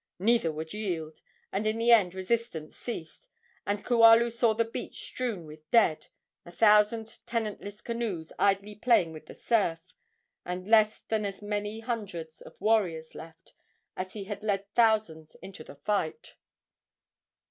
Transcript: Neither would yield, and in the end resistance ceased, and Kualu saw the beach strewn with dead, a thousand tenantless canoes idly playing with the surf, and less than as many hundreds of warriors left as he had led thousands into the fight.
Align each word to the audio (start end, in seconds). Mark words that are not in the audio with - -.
Neither 0.17 0.51
would 0.51 0.73
yield, 0.73 1.19
and 1.51 1.67
in 1.67 1.77
the 1.77 1.91
end 1.91 2.15
resistance 2.15 2.75
ceased, 2.75 3.27
and 3.67 3.85
Kualu 3.85 4.31
saw 4.31 4.55
the 4.55 4.65
beach 4.65 5.03
strewn 5.05 5.45
with 5.45 5.69
dead, 5.69 6.07
a 6.43 6.51
thousand 6.51 7.19
tenantless 7.27 7.81
canoes 7.81 8.33
idly 8.39 8.73
playing 8.73 9.13
with 9.13 9.27
the 9.27 9.35
surf, 9.35 9.93
and 10.43 10.67
less 10.67 11.01
than 11.09 11.23
as 11.23 11.43
many 11.43 11.81
hundreds 11.81 12.41
of 12.41 12.59
warriors 12.59 13.13
left 13.13 13.53
as 13.95 14.13
he 14.13 14.23
had 14.23 14.41
led 14.41 14.65
thousands 14.73 15.35
into 15.35 15.63
the 15.63 15.75
fight. 15.75 16.33